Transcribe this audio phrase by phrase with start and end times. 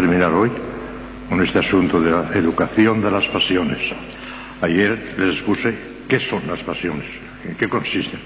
[0.00, 0.50] terminar hoy
[1.28, 3.76] con este asunto de la educación de las pasiones.
[4.62, 5.74] Ayer les expuse
[6.08, 7.04] qué son las pasiones,
[7.44, 8.18] en qué consisten.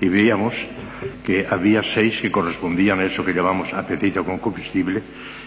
[0.00, 0.54] Y veíamos
[1.22, 5.02] que había seis que correspondían a eso que llamamos apetito concupiscible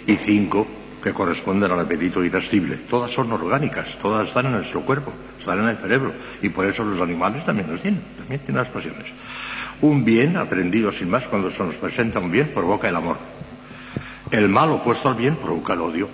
[0.05, 0.67] y cinco
[1.01, 2.78] que corresponden al apetito irascible.
[2.88, 6.13] Todas son orgánicas, todas están en nuestro cuerpo, están en el cerebro
[6.44, 9.06] y por eso los animales también las tienen, también tienen las pasiones.
[9.81, 13.18] Un bien aprendido sin más cuando se nos presenta un bien provoca el amor.
[14.31, 16.07] El mal opuesto al bien provoca el odio.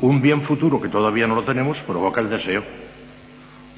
[0.00, 2.64] Un bien futuro que todavía no lo tenemos provoca el deseo.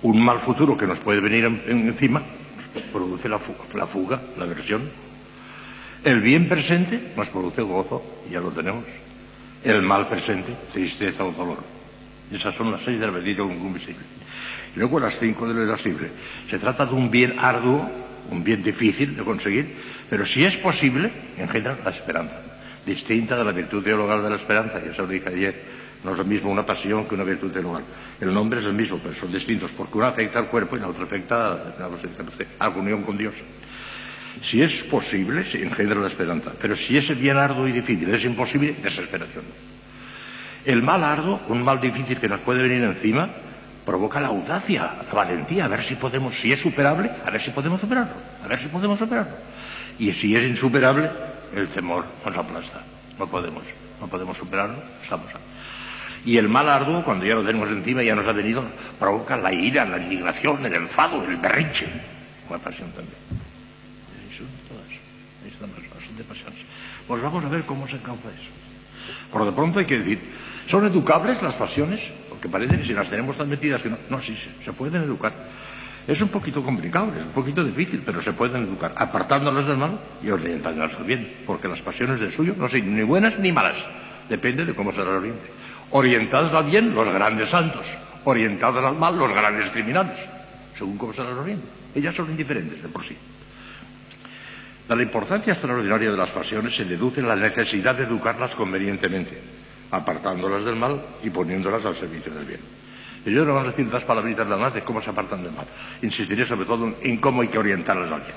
[0.02, 2.22] Un mal futuro que nos puede venir encima
[2.92, 4.82] produce la fuga, la aversión.
[6.04, 8.84] El bien presente nos produce gozo, ya lo tenemos.
[9.64, 11.58] El mal presente, tristeza o dolor.
[12.32, 13.50] Esas son las seis del bendito.
[13.50, 16.08] Y luego las cinco del irascible.
[16.48, 17.90] Se trata de un bien arduo,
[18.30, 19.76] un bien difícil de conseguir,
[20.08, 22.36] pero si es posible, engendra la esperanza,
[22.88, 25.78] distinta de la virtud teologal de la esperanza, ya se lo dije ayer.
[26.04, 27.82] No es lo mismo una pasión que una virtud teologal.
[28.20, 30.88] El nombre es el mismo, pero son distintos, porque una afecta al cuerpo y la
[30.88, 33.34] otra afecta a la unión con Dios.
[34.42, 36.52] Si es posible, se engendra la esperanza.
[36.60, 39.44] Pero si es bien arduo y difícil, es imposible, desesperación.
[40.64, 43.28] El mal arduo, un mal difícil que nos puede venir encima,
[43.84, 47.50] provoca la audacia, la valentía, a ver si podemos, si es superable, a ver si
[47.50, 48.12] podemos superarlo,
[48.44, 49.32] a ver si podemos superarlo.
[49.98, 51.10] Y si es insuperable,
[51.54, 52.82] el temor nos aplasta.
[53.18, 53.62] No podemos,
[54.00, 55.28] no podemos superarlo, estamos.
[56.24, 58.62] Y el mal arduo, cuando ya lo tenemos encima, ya nos ha venido,
[58.98, 61.86] provoca la ira, la indignación, el enfado, el berrinche.
[62.48, 63.16] Una pasión también.
[67.08, 68.50] Pues vamos a ver cómo se encauza eso.
[69.32, 70.20] Por de pronto hay que decir,
[70.68, 72.00] ¿son educables las pasiones?
[72.28, 73.96] Porque parece que si las tenemos tan metidas que no.
[74.10, 75.32] No, sí, se pueden educar.
[76.08, 79.98] Es un poquito complicado, es un poquito difícil, pero se pueden educar, apartándolas del mal
[80.22, 83.76] y orientándolas al bien, porque las pasiones de suyo no son ni buenas ni malas,
[84.26, 85.44] depende de cómo se las oriente.
[85.90, 87.84] Orientadas al bien, los grandes santos,
[88.24, 90.16] orientadas al mal, los grandes criminales,
[90.78, 91.66] según cómo se las oriente.
[91.94, 93.14] Ellas son indiferentes de por sí.
[94.88, 99.38] De la importancia extraordinaria de las pasiones se deduce la necesidad de educarlas convenientemente,
[99.90, 102.60] apartándolas del mal y poniéndolas al servicio del bien.
[103.24, 105.66] Yo no vamos a decir dos palabritas nada más de cómo se apartan del mal.
[106.02, 108.36] Insistiré sobre todo en cómo hay que orientarlas al bien.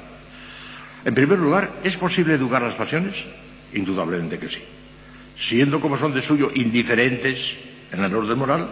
[1.06, 3.16] En primer lugar, ¿es posible educar las pasiones?
[3.74, 4.62] Indudablemente que sí.
[5.40, 7.56] Siendo como son de suyo indiferentes
[7.92, 8.68] en el orden moral,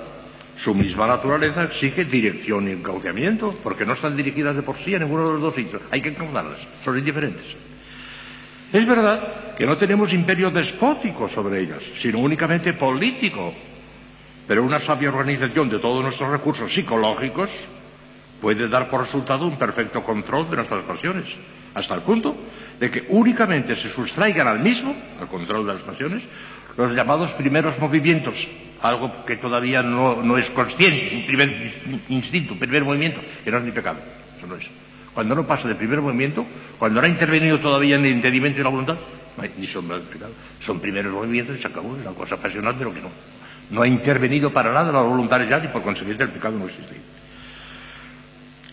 [0.64, 5.00] su misma naturaleza exige dirección y encauciamiento, porque no están dirigidas de por sí a
[5.00, 5.82] ninguno de los dos sitios.
[5.90, 7.46] Hay que encaudarlas, son indiferentes.
[8.72, 13.54] Es verdad que no tenemos imperio despótico sobre ellas, sino únicamente político.
[14.50, 17.52] Pero una sabia organización de todos nuestros recursos psicológicos
[18.42, 21.26] puede dar por resultado un perfecto control de nuestras pasiones,
[21.76, 22.36] hasta el punto
[22.80, 26.24] de que únicamente se sustraigan al mismo, al control de las pasiones,
[26.76, 28.34] los llamados primeros movimientos,
[28.82, 31.72] algo que todavía no, es consciente, un primer
[32.10, 34.00] instinto, un primer movimiento, que no es ni pecado,
[34.36, 34.66] eso no es.
[35.14, 36.44] Cuando no pasa de primer movimiento,
[36.80, 38.98] cuando no ha intervenido todavía en el entendimiento y la voluntad,
[39.60, 40.32] ni sombra de pecado.
[40.60, 43.39] Son primeros movimientos y se acabó, es una cosa apasionante, pero que no.
[43.70, 46.96] No ha intervenido para nada la voluntad ya y por consiguiente el pecado no existe.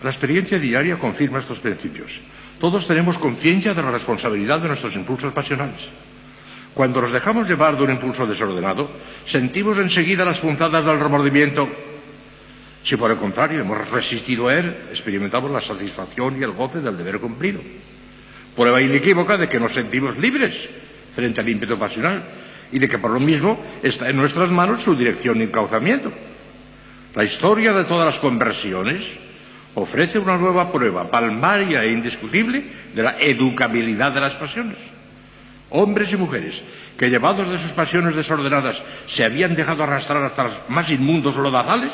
[0.02, 2.12] La experiencia diaria confirma estos principios.
[2.60, 5.80] Todos tenemos conciencia de la responsabilidad de nuestros impulsos pasionales.
[6.74, 8.90] Cuando nos dejamos llevar de un impulso desordenado,
[9.26, 11.68] sentimos enseguida las puntadas del remordimiento
[12.86, 16.96] si por el contrario hemos resistido a él, experimentamos la satisfacción y el goce del
[16.96, 17.60] deber cumplido.
[18.54, 20.54] Prueba inequívoca de que nos sentimos libres
[21.16, 22.22] frente al ímpetu pasional
[22.72, 26.12] y de que por lo mismo está en nuestras manos su dirección y encauzamiento.
[27.14, 29.02] La historia de todas las conversiones
[29.74, 34.76] ofrece una nueva prueba palmaria e indiscutible de la educabilidad de las pasiones.
[35.70, 36.62] Hombres y mujeres
[36.98, 41.92] que llevados de sus pasiones desordenadas se habían dejado arrastrar hasta los más inmundos lodazales,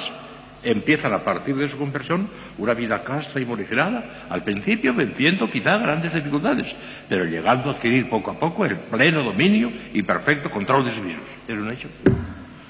[0.62, 2.28] empiezan a partir de su conversión
[2.58, 6.66] una vida casta y morigerada, al principio venciendo quizá grandes dificultades,
[7.08, 11.00] pero llegando a adquirir poco a poco el pleno dominio y perfecto control de sí
[11.00, 11.26] mismos.
[11.48, 11.88] Es un hecho.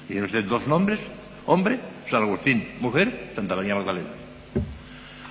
[0.07, 0.99] Tiene usted dos nombres,
[1.45, 1.79] hombre,
[2.09, 4.07] San Agustín, mujer, Santa María Magdalena.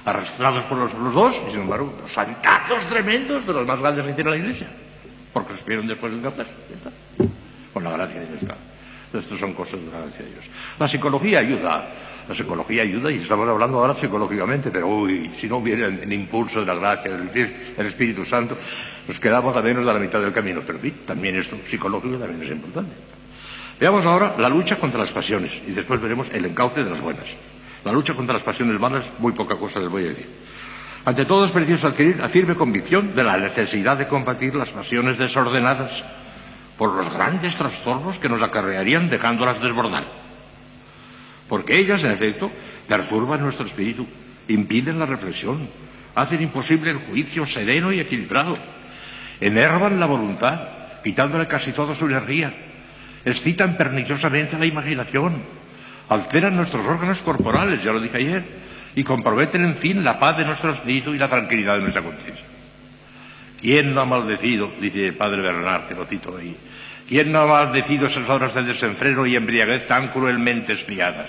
[0.04, 4.12] Arrastrados por los, dos, y sin embargo, los santazos tremendos de los más grandes que
[4.14, 4.66] tiene la Iglesia,
[5.32, 6.52] porque supieron después de encartarse.
[7.72, 8.56] Con la gracia de Dios.
[9.14, 10.44] Estas son cosas de la gracia de Dios.
[10.78, 11.87] La psicología ayuda
[12.28, 16.60] la psicología ayuda y estamos hablando ahora psicológicamente, pero uy, si no hubiera el, impulso
[16.60, 18.56] de la gracia del, Espíritu Santo,
[19.06, 20.62] nos quedamos a menos de la mitad del camino.
[20.66, 22.92] Pero también esto psicológico también es importante.
[23.80, 27.24] Veamos ahora la lucha contra las pasiones y después veremos el encauce de las buenas.
[27.84, 30.26] La lucha contra las pasiones malas, muy poca cosa les voy a decir.
[31.04, 35.18] Ante todo es preciso adquirir la firme convicción de la necesidad de combatir las pasiones
[35.18, 35.90] desordenadas
[36.78, 40.21] por los grandes trastornos que nos acarrearían dejándolas desbordar.
[41.48, 42.50] Porque ellas, en efecto,
[42.88, 44.06] perturban nuestro espíritu,
[44.48, 45.68] impiden la reflexión,
[46.14, 48.56] hacen imposible el juicio sereno y equilibrado,
[49.40, 50.60] enervan la voluntad,
[51.02, 52.52] quitándole casi toda su energía,
[53.24, 55.42] excitan perniciosamente la imaginación,
[56.08, 58.42] alteran nuestros órganos corporales, ya lo dije ayer,
[58.94, 62.44] y comprometen, en fin, la paz de nuestro espíritu y la tranquilidad de nuestra conciencia.
[63.60, 66.54] ¿Quién no ha maldecido, dice el padre Bernard, que lo cito ahí,
[67.08, 71.28] quién no ha maldecido esas horas de desenfreno y embriaguez tan cruelmente espiadas?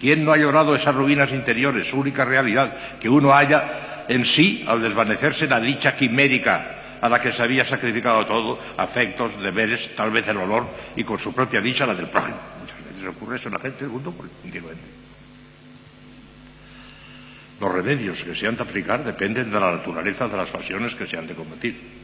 [0.00, 4.82] ¿Quién no ha llorado esas ruinas interiores, única realidad que uno haya en sí al
[4.82, 10.26] desvanecerse la dicha quimérica a la que se había sacrificado todo, afectos, deberes, tal vez
[10.28, 10.66] el olor
[10.96, 12.36] y con su propia dicha la del prójimo?
[12.60, 14.14] Muchas veces ocurre eso en la gente del mundo.
[17.60, 21.06] Los remedios que se han de aplicar dependen de la naturaleza de las pasiones que
[21.06, 21.95] se han de combatir.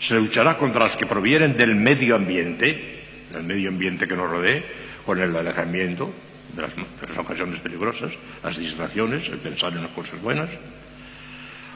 [0.00, 4.62] Se luchará contra las que provienen del medio ambiente, del medio ambiente que nos rodee,
[5.04, 6.12] con el alejamiento
[6.54, 8.12] de las, de las ocasiones peligrosas,
[8.42, 10.48] las distracciones, el pensar en las cosas buenas,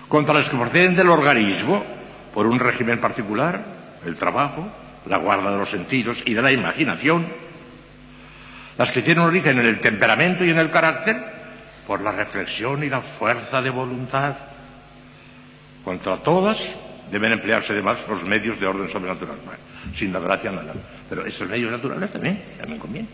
[0.08, 1.84] contra las que proceden del organismo,
[2.32, 3.62] por un régimen particular,
[4.06, 4.70] el trabajo,
[5.06, 7.26] la guarda de los sentidos y de la imaginación,
[8.76, 11.16] las que tienen origen en el temperamento y en el carácter,
[11.86, 14.36] por la reflexión y la fuerza de voluntad.
[15.84, 16.58] Contra todas
[17.10, 19.36] deben emplearse además los medios de orden sobrenatural.
[19.96, 20.74] sin la gracia nada.
[21.08, 23.10] Pero esos medios naturales también, también convienen.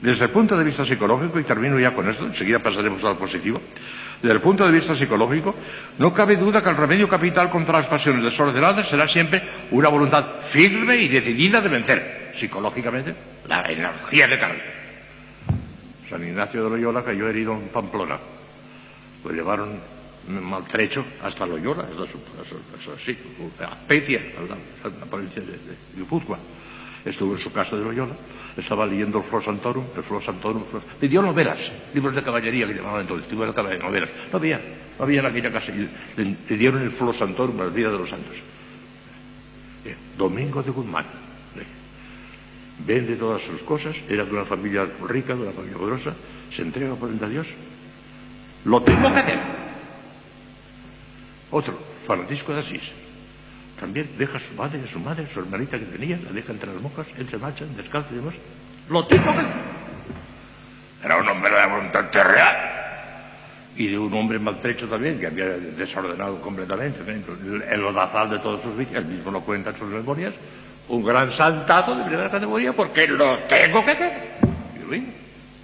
[0.00, 3.60] Desde el punto de vista psicológico, y termino ya con esto, enseguida pasaremos al positivo,
[4.22, 5.54] desde el punto de vista psicológico,
[5.98, 10.24] no cabe duda que el remedio capital contra las pasiones desordenadas será siempre una voluntad
[10.50, 13.14] firme y decidida de vencer, psicológicamente,
[13.46, 14.80] la energía de carácter.
[16.08, 18.18] San Ignacio de Loyola cayó herido en Pamplona.
[19.24, 19.78] Lo llevaron
[20.30, 23.16] maltrecho hasta Loyola, eso, así,
[23.60, 26.06] a Pecia, a la, provincia de, de
[27.04, 28.12] Estuvo en su casa de Loyola,
[28.56, 30.62] estaba leyendo el Flo Santorum, el Flo Santorum,
[31.00, 31.58] le dio novelas,
[31.94, 34.10] libros de caballería que llamaban entonces, libros de novelas.
[34.30, 34.60] No había,
[34.98, 35.72] no había en aquella casa.
[35.72, 38.36] Le, dieron el Flo Santorum, la vida de los santos.
[40.18, 41.06] Domingo de Guzmán
[42.86, 46.14] vende todas sus cosas, era de una familia rica, de una familia poderosa,
[46.54, 47.46] se entrega por a Dios.
[48.64, 49.38] Lo tengo que hacer.
[51.50, 52.82] Otro, Francisco de Asís,
[53.78, 56.52] también deja a su madre, a su madre, a su hermanita que tenía, la deja
[56.52, 58.34] entre las monjas, entre marchan, descalzo y demás.
[58.88, 59.40] Lo tengo que.
[61.02, 62.56] Era un hombre de voluntad real.
[63.76, 66.98] Y de un hombre maltrecho también, que había desordenado completamente
[67.70, 70.34] el odazal de todos sus vicios, él mismo lo cuenta en sus memorias,
[70.88, 74.12] un gran santazo de primera categoría porque lo tengo que hacer.
[74.76, 74.90] Y lo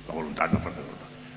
[0.09, 0.83] La voluntad no voluntad.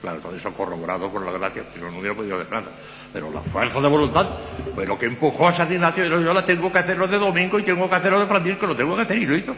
[0.02, 2.68] Claro, todo eso corroborado por la gracia, si no, no hubiera podido hacer nada.
[3.12, 4.28] Pero la fuerza de voluntad
[4.76, 6.06] fue lo que empujó a San Ignacio.
[6.06, 8.76] Yo, yo la tengo que hacerlo de domingo y tengo que hacerlo de Francisco, lo
[8.76, 9.56] tengo que hacer y lo hizo.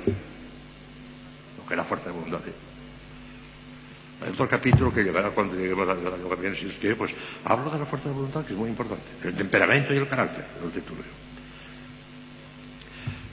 [1.57, 2.39] Lo que es la fuerza de voluntad.
[4.23, 7.11] Hay otro capítulo que llegará cuando lleguemos a la que si quiere, pues
[7.43, 9.03] hablo de la fuerza de voluntad, que es muy importante.
[9.23, 11.01] El temperamento y el carácter, lo titulo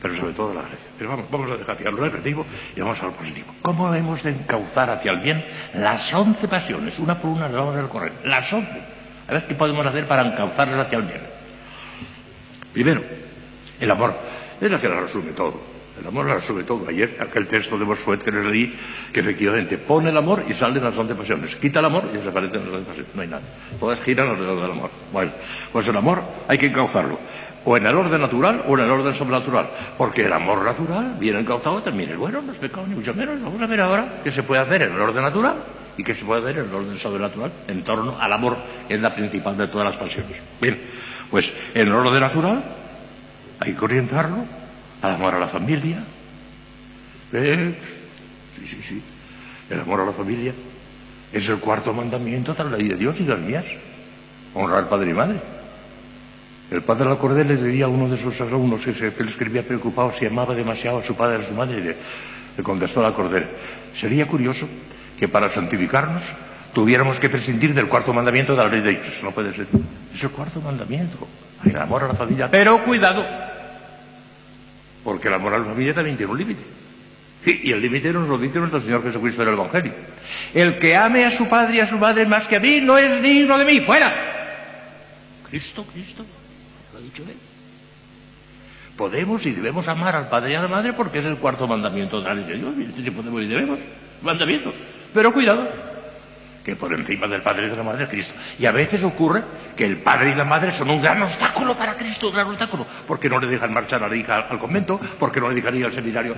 [0.01, 0.79] pero sobre todo la gracia.
[0.97, 3.53] Pero vamos, vamos a dejar lo negativo y vamos a lo positivo.
[3.63, 5.45] ¿Cómo hemos de encauzar hacia el bien
[5.75, 6.99] las once pasiones?
[6.99, 8.13] Una por una las vamos a recorrer.
[8.25, 8.98] Las once.
[9.29, 11.21] A ver qué podemos hacer para encauzarlas hacia el bien.
[12.73, 13.03] Primero,
[13.79, 14.15] el amor.
[14.61, 15.61] Es la que la resume todo.
[16.01, 16.89] El amor la resume todo.
[16.89, 18.79] Ayer, aquel texto de Bossuet que les leí,
[19.13, 21.55] que efectivamente pone el amor y salen las once pasiones.
[21.57, 23.15] Quita el amor y desaparecen las once pasiones.
[23.15, 23.43] No hay nada.
[23.79, 24.91] Todas giran alrededor del amor.
[25.13, 25.33] Bueno,
[25.73, 27.19] pues el amor hay que encauzarlo
[27.65, 29.69] o en el orden natural o en el orden sobrenatural.
[29.99, 33.43] Porque el amor natural, viene encauzado, también bueno, no es pecado ni mucho menos.
[33.43, 35.57] Vamos a ver ahora qué se puede hacer en el orden natural
[35.99, 39.01] y qué se puede hacer en el orden sobrenatural en torno al amor, que es
[39.01, 40.39] la principal de todas las pasiones.
[40.61, 40.79] Bien,
[41.29, 42.65] pues en el orden natural
[43.59, 44.45] hay que orientarlo
[45.03, 46.05] al amor a la familia.
[47.33, 47.75] ¿Eh?
[48.57, 49.03] Sí, sí, sí.
[49.69, 50.55] El amor a la familia
[51.33, 53.65] es el cuarto mandamiento de la ley de Dios y de las mías.
[54.55, 55.41] Honrar padre y madre.
[56.71, 60.27] El padre Alcordé le diría a uno de sus alumnos que, le escribía preocupado si
[60.27, 61.97] amaba demasiado a su padre y a su madre, le,
[62.57, 63.47] le contestó Cordel,
[63.99, 64.69] sería curioso
[65.19, 66.23] que para santificarnos
[66.73, 69.15] tuviéramos que prescindir del cuarto mandamiento de la ley de Dios.
[69.23, 69.67] No puede ser.
[70.15, 71.27] Es el cuarto mandamiento.
[71.65, 72.49] Hay el amor a la familia.
[72.51, 73.25] Pero cuidado,
[75.03, 76.63] porque el amor a la familia también tiene un límite.
[77.45, 79.93] y el límite nos lo dice nuestro Señor Jesucristo en el Evangelio.
[80.55, 82.97] El que ame a su padre y a su madre más que a mí no
[82.99, 83.81] es digno de mí.
[83.81, 84.13] ¡Fuera!
[85.49, 86.25] Cristo, Cristo.
[88.97, 92.21] Podemos y debemos amar al padre y a la madre porque es el cuarto mandamiento
[92.21, 92.75] de la ley de Dios.
[92.97, 93.79] Si podemos y debemos,
[94.23, 94.73] mandamiento.
[95.13, 95.69] Pero cuidado,
[96.69, 98.35] que por encima del Padre y de la Madre Cristo.
[98.59, 99.43] Y a veces ocurre
[99.75, 102.87] que el Padre y la Madre son un gran obstáculo para Cristo, un gran obstáculo,
[103.07, 105.87] porque no le dejan marchar a la hija al convento, porque no le dejan ir
[105.87, 106.37] al seminario.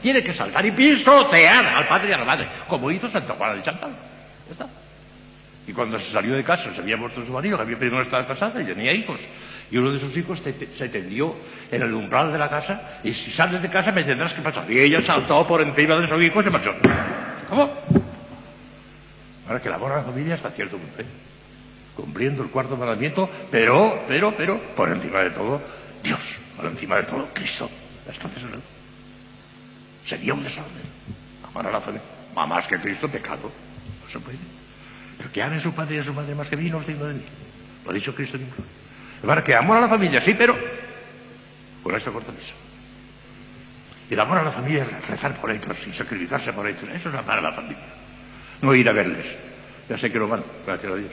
[0.00, 3.54] tiene que saltar y pisotear al Padre y a la Madre, como hizo Santa Juana
[3.54, 3.90] de Chantal.
[5.66, 8.02] Y cuando se salió de casa, se había muerto su marido, que había pedido no
[8.02, 9.20] estar casada y tenía hijos.
[9.70, 11.34] Y uno de sus hijos se tendió
[11.70, 14.64] en el umbral de la casa y si sales de casa me tendrás que pasar.
[14.70, 16.74] Y ella saltó por encima de su hijo y se marchó.
[17.48, 17.70] ¿Cómo?
[19.46, 21.06] Ahora que el amor a la familia hasta cierto punto, ¿eh?
[21.94, 25.60] cumpliendo el cuarto mandamiento, pero, pero, pero, por encima de todo,
[26.02, 26.20] Dios,
[26.56, 27.70] por encima de todo, Cristo.
[28.06, 28.42] Entonces,
[30.06, 30.66] sería un desorden.
[31.48, 32.02] Amar a la familia,
[32.34, 33.50] más que Cristo, pecado.
[34.04, 34.38] No se puede.
[35.16, 36.86] Pero que ame a su padre y a su madre más que mí, no es
[36.86, 37.22] digno de mí.
[37.84, 38.54] Lo ha dicho Cristo mismo.
[39.24, 40.56] Para que amor a la familia, sí, pero
[41.82, 42.65] con esta corta misa.
[44.08, 46.82] Y el amor a la familia es rezar por ellos y sacrificarse por ellos.
[46.94, 47.84] Eso es amar a la familia.
[48.62, 49.26] No ir a verles.
[49.88, 51.12] Ya sé que lo van, gracias a Dios.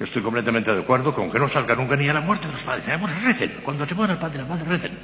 [0.00, 2.62] Estoy completamente de acuerdo con que no salga nunca ni a la muerte de los
[2.62, 2.88] padres.
[2.88, 3.52] Amor, recen.
[3.62, 4.98] Cuando se muera el padre y la madre, recen.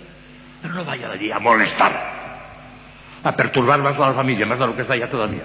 [0.62, 2.20] Pero no vayan allí a molestar.
[3.22, 5.44] A perturbar más a la familia, más de lo que está allá todavía.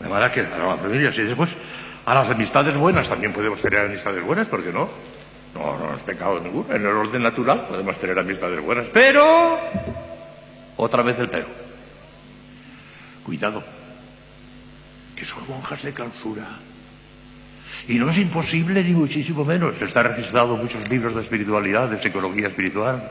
[0.00, 1.48] De manera que a la familia, sí, después
[2.04, 4.90] a las amistades buenas también podemos tener amistades buenas, ¿por qué no?
[5.54, 6.74] No, no es pecado ninguno.
[6.74, 8.86] En el orden natural podemos tener amistades buenas.
[8.92, 9.58] Pero,
[10.76, 11.46] otra vez el pero.
[13.24, 13.62] Cuidado,
[15.16, 16.46] que son monjas de clausura.
[17.86, 19.80] Y no es imposible, ni muchísimo menos.
[19.80, 23.10] Está registrado en muchos libros de espiritualidad, de psicología espiritual.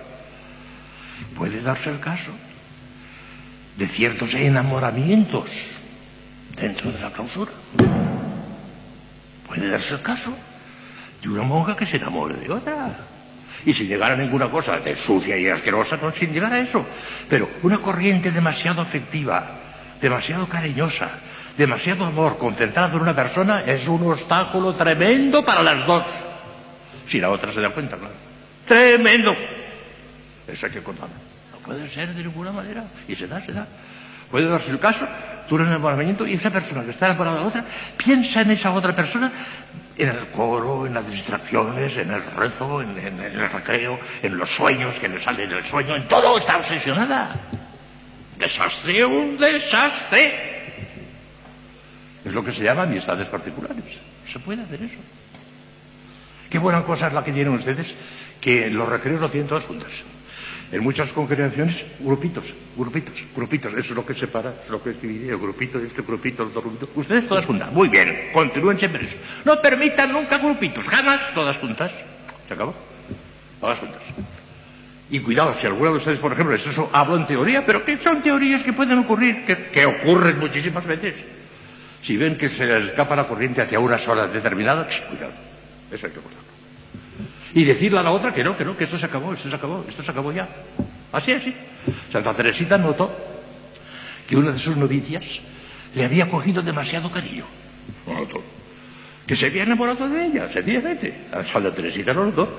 [1.37, 2.31] Puede darse el caso
[3.77, 5.47] de ciertos enamoramientos
[6.55, 7.51] dentro de la clausura.
[9.47, 10.35] Puede darse el caso
[11.23, 12.89] de una monja que se enamore de otra.
[13.65, 16.85] Y sin llegar a ninguna cosa de sucia y asquerosa, no sin llegar a eso.
[17.29, 19.43] Pero una corriente demasiado afectiva,
[20.01, 21.09] demasiado cariñosa,
[21.57, 26.03] demasiado amor concentrado en una persona es un obstáculo tremendo para las dos.
[27.07, 28.13] Si la otra se da cuenta, claro.
[28.67, 29.35] Tremendo.
[30.47, 31.15] Eso hay que contarlo.
[31.53, 32.83] No puede ser de ninguna manera.
[33.07, 33.65] Y se da, se da.
[34.29, 35.07] Puede darse el caso
[35.47, 37.65] tú eres enamoramiento y esa persona que está enamorada de la otra
[37.97, 39.31] piensa en esa otra persona
[39.97, 44.95] en el coro, en las distracciones, en el rezo, en, el recreo, en los sueños
[44.99, 47.35] que le salen del sueño, en todo está obsesionada.
[48.37, 50.53] Desastre, un desastre.
[52.25, 53.83] Es lo que se llama amistades particulares.
[54.31, 54.99] Se puede hacer eso.
[56.49, 57.87] Qué buena cosa es la que tienen ustedes,
[58.41, 59.91] que los recreos lo tienen todas juntas.
[60.73, 63.71] En muchas congregaciones, grupitos, grupitos, grupitos.
[63.73, 66.63] Eso es lo que separa, es lo que divide el grupito, este grupito, el otro
[66.63, 66.89] grupito.
[66.95, 67.71] Ustedes todas juntas.
[67.71, 69.15] Muy bien, continúen siempre eso.
[69.45, 71.91] No permitan nunca grupitos, jamás todas juntas.
[72.47, 72.73] ¿Se acabó?
[73.61, 74.01] Todas juntas.
[75.11, 78.23] Y cuidado, si alguno de ustedes, por ejemplo, eso hablo en teoría, pero que son
[78.23, 81.13] teorías que pueden ocurrir, que, ocurren muchísimas veces.
[82.01, 85.33] Si ven que se les escapa la corriente hacia unas horas determinadas, cuidado.
[85.91, 86.42] Eso hay que cortar
[87.53, 89.55] y decirle a la otra que no, que no, que esto se acabó, esto se
[89.55, 90.47] acabó, esto se acabó ya.
[91.11, 91.53] Así, así.
[92.11, 93.11] Santa Teresita notó
[94.27, 95.23] que una de sus novicias
[95.93, 97.45] le había cogido demasiado cariño.
[98.07, 98.41] Lo notó.
[99.27, 101.13] Que se había enamorado de ella, sencillamente.
[101.51, 102.49] Santa Teresita lo notó.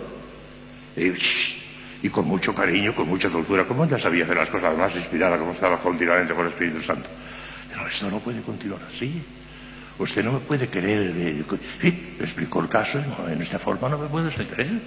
[0.97, 5.39] Y, con mucho cariño, con mucha dulzura, como ella sabía hacer las cosas más inspirada,
[5.39, 7.09] como estaba continuamente con el Espíritu Santo.
[7.69, 9.23] Pero esto no puede continuar así.
[9.99, 11.45] Usted no me puede creer.
[11.81, 14.81] Sí, explicó el caso, en esta forma no me puede usted creer.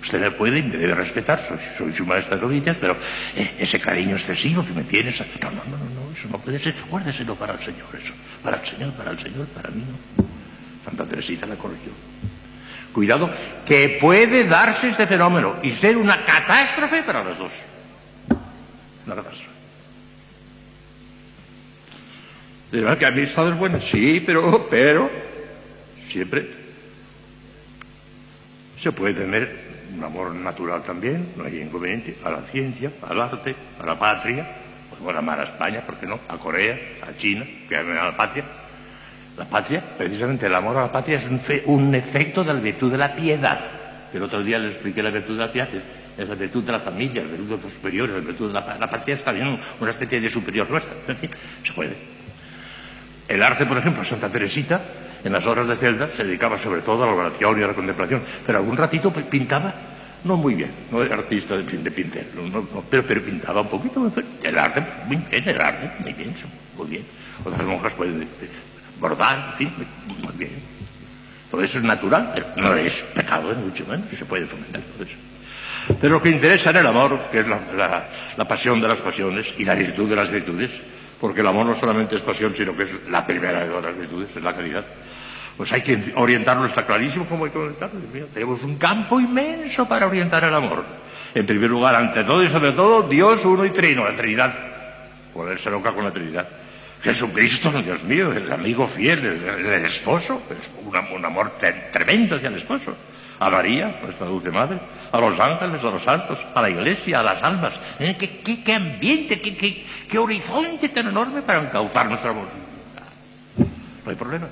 [0.00, 1.42] Usted me puede y me debe respetar,
[1.78, 2.94] soy, su maestra de novillas, pero
[3.34, 5.18] eh, ese cariño excesivo que me tienes...
[5.40, 6.74] No, no, no, no, eso no puede ser.
[6.90, 8.12] Guárdeselo para el Señor, eso.
[8.42, 10.24] Para el Señor, para el Señor, para mí no.
[10.84, 11.90] Santa Teresita la corrigió.
[12.92, 13.30] Cuidado,
[13.64, 17.52] que puede darse este fenómeno y ser una catástrofe para los dos.
[19.06, 19.43] Una catástrofe.
[22.74, 23.84] ¿Verdad que amistades buenas?
[23.84, 25.08] Sí, pero, pero,
[26.10, 26.44] siempre
[28.82, 29.48] se puede tener
[29.96, 34.44] un amor natural también, no hay inconveniente, a la ciencia, al arte, a la patria,
[34.90, 36.18] podemos amar a España, ¿por qué no?
[36.28, 36.76] A Corea,
[37.08, 38.42] a China, que amen a la patria.
[39.38, 42.98] La patria, precisamente el amor a la patria es un, efecto de la virtud de
[42.98, 43.60] la piedad.
[44.12, 45.68] El otro día les expliqué la virtud de la piedad,
[46.18, 48.76] es la virtud de la familia, la virtud de los superiores, la virtud de la,
[48.80, 50.92] la patria es también una especie de superior nuestra.
[51.64, 52.13] Se puede.
[53.28, 54.80] El arte, por ejemplo, Santa Teresita,
[55.24, 57.74] en las horas de celda, se dedicaba sobre todo a la oración y a la
[57.74, 59.72] contemplación, pero algún ratito pintaba,
[60.24, 62.24] no muy bien, no era artista de, de pintar,
[62.90, 64.12] pero, pero, pintaba un poquito,
[64.42, 66.34] el arte, muy bien, el arte, muy bien,
[66.76, 67.04] muy bien.
[67.44, 68.26] Otras monjas pueden eh,
[69.00, 69.86] bordar, en fin,
[70.22, 70.52] muy bien.
[71.50, 73.84] Todo eso es natural, pero no es pecado, ni mucho
[74.18, 75.16] se puede fomentar todo eso.
[76.00, 79.64] Pero lo que interesa en el amor, que es la pasión de las pasiones y
[79.64, 80.70] la virtud de las virtudes,
[81.20, 83.98] porque el amor no solamente es pasión, sino que es la primera de todas las
[83.98, 84.84] virtudes, es la caridad.
[85.56, 88.00] Pues hay que orientarlo, está clarísimo cómo hay que orientarlo.
[88.32, 90.84] Tenemos un campo inmenso para orientar el amor.
[91.34, 94.54] En primer lugar, ante todo y sobre todo, Dios uno y trino, la Trinidad.
[95.32, 96.48] Ponerse loca con la Trinidad.
[97.02, 100.56] Jesucristo, Dios mío, el amigo fiel, el, esposo, es
[100.86, 101.52] un, amor
[101.92, 102.96] tremendo hacia el esposo.
[103.40, 104.78] A María, nuestra dulce madre,
[105.10, 107.72] a los ángeles, a los santos, a la iglesia, a las almas.
[107.98, 108.16] ¿Eh?
[108.16, 112.46] ¿Qué, ambiente, qué, horizonte tan enorme para encauzar nuestro amor.
[113.56, 114.46] No hay problema.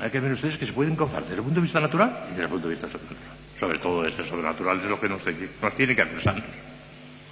[0.00, 2.30] Hay que ver ustedes que se pueden encauzar desde el punto de vista natural y
[2.30, 3.36] desde el punto de vista sobrenatural.
[3.58, 5.20] Sobre todo este sobrenatural es lo que nos,
[5.76, 6.44] tiene que santos.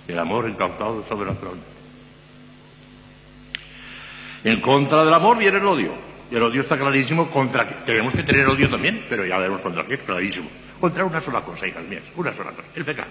[0.07, 1.55] El amor encauzado sobrenatural.
[4.45, 5.93] En contra del amor viene el odio.
[6.31, 7.67] Y el odio está clarísimo contra...
[7.87, 10.49] Tenemos que tener odio también, pero ya veremos contra qué, clarísimo.
[10.81, 13.09] Contra una sola cosa, hijas mías, una sola cosa, el pecado.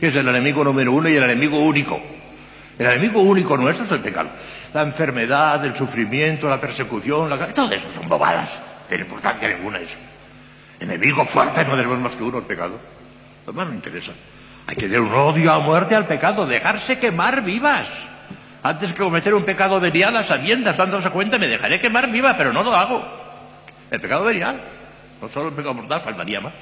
[0.00, 2.00] Es el enemigo número uno y el enemigo único.
[2.78, 4.30] El enemigo único nuestro es el pecado.
[4.72, 7.48] La enfermedad, el sufrimiento, la persecución, la...
[7.48, 8.48] todo eso son bobadas.
[8.90, 9.96] No importancia ninguna eso.
[10.80, 12.78] Enemigo fuerte no tenemos más que uno, el pecado.
[13.46, 14.12] Lo más me interesa.
[14.66, 17.86] Hay que tener un odio a muerte al pecado, dejarse quemar vivas.
[18.62, 22.52] Antes que cometer un pecado venial a sabiendas, dándose cuenta, me dejaré quemar viva, pero
[22.52, 23.02] no lo hago.
[23.90, 24.60] El pecado venial,
[25.20, 26.52] no solo el pecado mortal, faltaría más.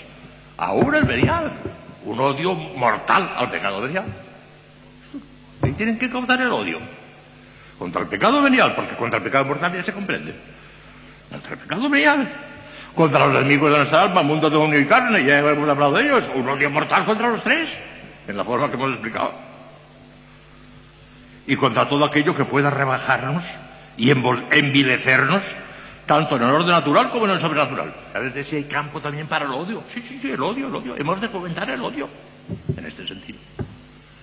[0.57, 1.51] Aún el venial,
[2.07, 4.05] un odio mortal al pecado venial.
[5.63, 6.79] Ahí tienen que causar el odio.
[7.79, 10.35] Contra el pecado venial, porque contra el pecado mortal ya se comprende.
[11.31, 12.33] Contra el pecado venial.
[12.95, 16.05] Contra los enemigos de nuestra alma, mundo de demonio y carne, ya hemos hablado de
[16.05, 16.25] ellos.
[16.35, 17.69] Un odio mortal contra los tres,
[18.27, 19.50] en la forma que hemos explicado
[21.47, 23.43] y contra todo aquello que pueda rebajarnos
[23.97, 25.43] y envilecernos,
[26.07, 27.93] tanto en el orden natural como en el sobrenatural.
[28.15, 29.83] A veces si hay campo también para el odio.
[29.93, 30.97] Sí, sí, sí, el odio, el odio.
[30.97, 32.09] Hemos de fomentar el odio
[32.77, 33.39] en este sentido.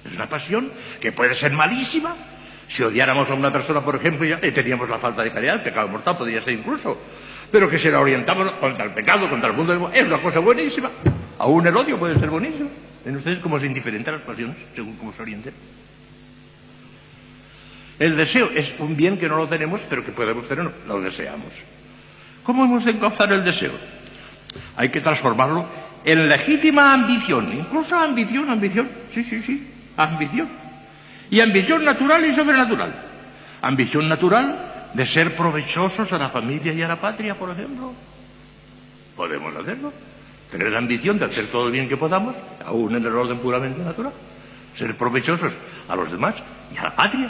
[0.06, 2.16] Es una pasión que puede ser malísima.
[2.68, 5.88] Si odiáramos a una persona, por ejemplo, ya teníamos la falta de caridad, el pecado
[5.88, 6.98] mortal podría ser incluso.
[7.52, 10.92] Pero que si la orientamos contra el pecado, contra el mundo, es una cosa buenísima.
[11.40, 12.70] Aún el odio puede ser buenísimo.
[13.06, 15.54] ¿Ven ustedes cómo es indiferente a las pasiones, según cómo se orienten?
[18.00, 21.52] El deseo es un bien que no lo tenemos, pero que podemos tener, lo deseamos.
[22.44, 23.74] ¿Cómo hemos de encauzar el deseo?
[24.76, 25.66] Hay que transformarlo
[26.06, 30.48] en legítima ambición, incluso ambición, ambición, sí, sí, sí, ambición.
[31.30, 32.94] Y ambición natural y sobrenatural.
[33.62, 37.94] Ambición natural de ser provechosos a la familia y a la patria, por ejemplo.
[39.16, 39.92] Podemos hacerlo.
[40.52, 43.82] Tener la ambición de hacer todo el bien que podamos, aún en el orden puramente
[43.82, 44.14] natural.
[44.78, 45.52] Ser provechosos
[45.90, 46.36] a los demás
[46.74, 47.30] y a la patria,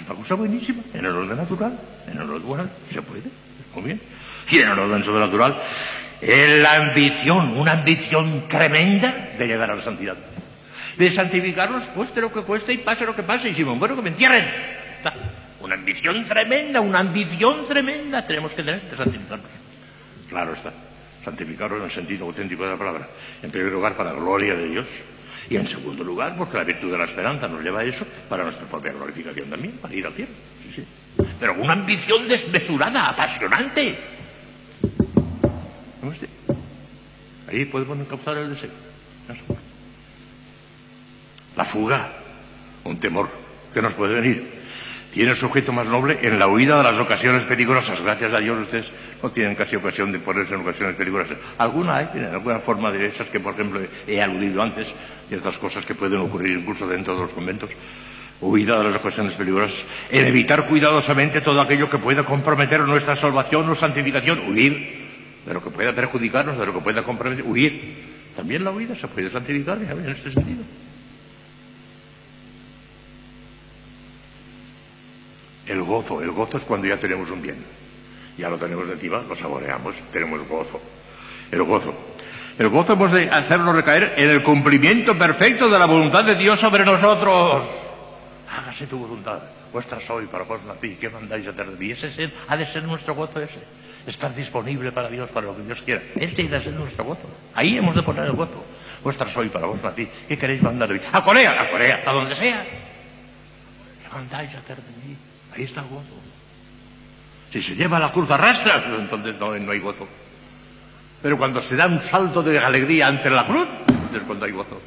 [0.00, 0.82] es una cosa buenísima.
[0.94, 3.22] En el orden natural, en el orden natural, se puede.
[3.74, 4.00] Muy bien.
[4.50, 5.56] Y en el orden sobrenatural,
[6.20, 10.16] en la ambición, una ambición tremenda de llegar a la santidad.
[10.96, 13.50] De santificarlos, cueste lo que cueste y pase lo que pase.
[13.50, 14.44] Y si me muero, que me entierren.
[14.96, 15.14] Está.
[15.60, 19.46] Una ambición tremenda, una ambición tremenda tenemos que tener de santificarnos.
[20.28, 20.72] Claro está.
[21.24, 23.08] Santificarlos en el sentido auténtico de la palabra.
[23.42, 24.86] En primer lugar, para la gloria de Dios.
[25.50, 28.44] Y en segundo lugar, porque la virtud de la esperanza nos lleva a eso, para
[28.44, 30.30] nuestra propia glorificación también, para ir al cielo.
[30.62, 30.84] Sí, sí.
[31.40, 33.98] Pero una ambición desmesurada, apasionante.
[36.02, 36.12] ¿No?
[37.48, 38.70] Ahí podemos encauzar el deseo.
[41.56, 42.12] La fuga,
[42.84, 43.28] un temor
[43.72, 44.58] que nos puede venir.
[45.12, 48.00] Tiene su objeto más noble en la huida de las ocasiones peligrosas.
[48.02, 48.86] Gracias a Dios ustedes
[49.22, 51.38] no tienen casi ocasión de ponerse en ocasiones peligrosas.
[51.56, 54.86] Alguna hay, tienen alguna forma de esas que, por ejemplo, he aludido antes,
[55.30, 57.70] y otras cosas que pueden ocurrir incluso dentro de los conventos.
[58.40, 59.76] Huida de las ocasiones peligrosas.
[60.10, 64.48] Evitar cuidadosamente todo aquello que pueda comprometer nuestra salvación o santificación.
[64.48, 65.08] Huir
[65.44, 67.44] de lo que pueda perjudicarnos, de lo que pueda comprometer.
[67.44, 68.06] Huir.
[68.36, 70.62] También la huida se puede santificar en este sentido.
[75.66, 77.56] El gozo, el gozo es cuando ya tenemos un bien.
[78.38, 80.80] Ya lo tenemos encima, lo saboreamos, tenemos gozo.
[81.50, 81.92] El gozo.
[82.58, 86.58] El gozo hemos de hacerlo recaer en el cumplimiento perfecto de la voluntad de Dios
[86.58, 87.62] sobre nosotros.
[88.50, 89.38] Hágase tu voluntad.
[89.72, 90.96] Vuestra soy para vos nací.
[91.00, 91.92] ¿Qué mandáis hacer de mí?
[91.92, 93.60] Ese ha de ser nuestro gozo ese.
[94.08, 96.02] Estar disponible para Dios, para lo que Dios quiera.
[96.16, 97.30] Este ha de ser nuestro gozo.
[97.54, 98.64] Ahí hemos de poner el gozo.
[99.04, 100.08] Vuestra soy para vos nací.
[100.26, 101.00] ¿Qué queréis mandar de mí?
[101.12, 102.64] A Corea, a Corea, a donde sea.
[102.64, 105.16] ¿Qué mandáis hacer de mí?
[105.54, 106.18] Ahí está el gozo.
[107.52, 110.08] Si se lleva la cruz a rastras, entonces no hay gozo.
[111.22, 113.66] Pero cuando se da un salto de alegría ante la cruz,
[114.14, 114.80] es cuando hay gozo.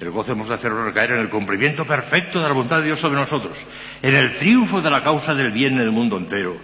[0.00, 3.00] El gozo hemos de hacerlo recaer en el cumplimiento perfecto de la voluntad de Dios
[3.00, 3.58] sobre nosotros,
[4.00, 6.56] en el triunfo de la causa del bien en el mundo entero,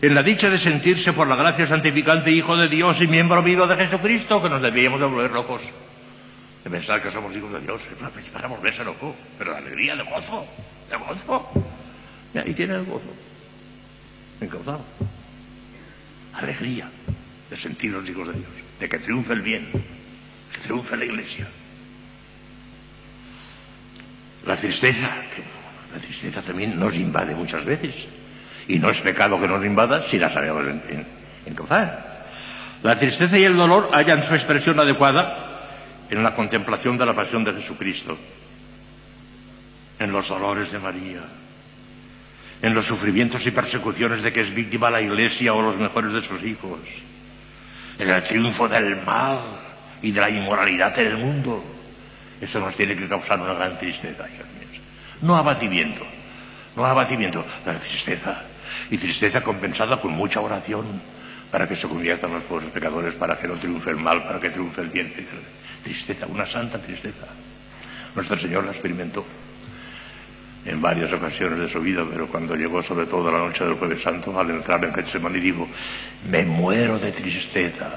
[0.00, 3.66] en la dicha de sentirse por la gracia santificante Hijo de Dios y miembro vivo
[3.66, 5.60] de Jesucristo, que nos debíamos de volver locos.
[6.62, 10.02] de pensar que somos hijos de Dios, es para volverse loco, pero de alegría, de
[10.04, 10.46] gozo,
[10.90, 11.50] de gozo.
[12.34, 13.12] Y ahí tiene el gozo,
[14.40, 14.84] encauzado.
[16.34, 16.88] Alegría
[17.50, 19.68] de sentir los hijos de Dios, de que triunfe el bien,
[20.52, 21.48] que triunfe la iglesia.
[24.46, 25.10] La tristeza,
[25.92, 27.94] la tristeza también nos invade muchas veces.
[28.68, 30.64] Y no es pecado que nos invada si la sabemos
[31.44, 32.10] encauzar.
[32.82, 35.50] La tristeza y el dolor hallan su expresión adecuada
[36.08, 38.16] en la contemplación de la pasión de Jesucristo,
[39.98, 41.20] en los dolores de María,
[42.62, 46.22] en los sufrimientos y persecuciones de que es víctima la Iglesia o los mejores de
[46.22, 46.78] sus hijos,
[47.98, 49.38] en el triunfo del mal
[50.02, 51.64] y de la inmoralidad en el mundo.
[52.40, 54.82] Eso nos tiene que causar una gran tristeza, hijos míos.
[55.22, 56.06] No abatimiento,
[56.76, 58.42] no abatimiento, la tristeza.
[58.90, 60.86] Y tristeza compensada con mucha oración
[61.50, 64.50] para que se conviertan los pobres pecadores, para que no triunfe el mal, para que
[64.50, 65.12] triunfe el bien
[65.82, 67.26] tristeza, una santa tristeza.
[68.14, 69.24] Nuestro Señor la experimentó
[70.64, 74.02] en varias ocasiones de su vida, pero cuando llegó sobre todo la noche del Jueves
[74.02, 75.66] Santo, al entrar en Getsemaní dijo,
[76.28, 77.90] me muero de tristeza.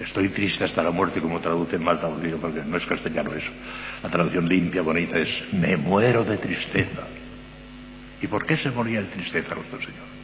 [0.00, 3.50] Estoy triste hasta la muerte, como traduce mal traducido, porque no es castellano eso.
[4.02, 7.02] La traducción limpia, bonita, es me muero de tristeza.
[8.20, 10.14] ¿Y por qué se moría de tristeza nuestro Señor?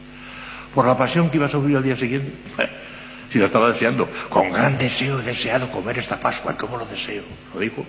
[0.75, 2.31] ¿Por la pasión que iba a sufrir al día siguiente?
[3.31, 4.09] si lo estaba deseando.
[4.29, 6.57] Con gran deseo he deseado comer esta Pascua.
[6.57, 7.23] ¿Cómo lo deseo?
[7.53, 7.85] ¿Lo dijo?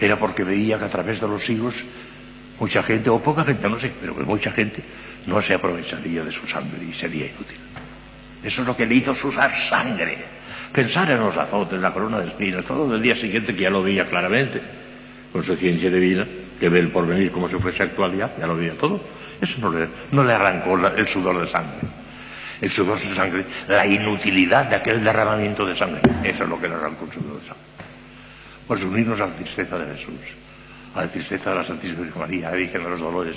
[0.00, 1.74] Era porque veía que a través de los siglos
[2.58, 4.82] mucha gente, o poca gente, no sé, pero que mucha gente
[5.26, 7.56] no se aprovecharía de su sangre y sería inútil.
[8.42, 10.16] Eso es lo que le hizo usar sangre.
[10.72, 13.82] Pensar en los azotes, la corona de espinas, todo del día siguiente que ya lo
[13.82, 14.60] veía claramente,
[15.32, 16.26] con su ciencia divina,
[16.58, 19.00] que ve el porvenir como si fuese actualidad, ya lo veía todo.
[19.40, 21.88] Eso no le, no le arrancó el sudor de sangre
[22.60, 26.00] el sudor de sangre, la inutilidad de aquel derramamiento de sangre.
[26.24, 27.57] Eso es lo que le arrancó el sudor de sangre.
[28.68, 30.20] Pues unirnos a la tristeza de Jesús,
[30.94, 33.36] a la tristeza de la Santísima Virgen María, la Virgen de los Dolores.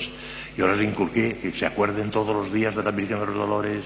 [0.57, 3.35] Y ahora les inculqué que se acuerden todos los días de la Virgen de los
[3.35, 3.85] Dolores,